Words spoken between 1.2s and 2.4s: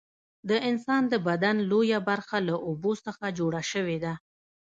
بدن لویه برخه